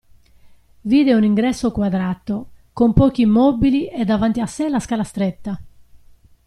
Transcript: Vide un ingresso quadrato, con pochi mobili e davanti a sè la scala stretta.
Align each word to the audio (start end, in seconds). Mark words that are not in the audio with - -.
Vide 0.81 1.13
un 1.15 1.23
ingresso 1.23 1.71
quadrato, 1.71 2.49
con 2.73 2.91
pochi 2.91 3.27
mobili 3.27 3.87
e 3.87 4.03
davanti 4.03 4.39
a 4.41 4.47
sè 4.47 4.67
la 4.67 4.79
scala 4.79 5.03
stretta. 5.03 5.61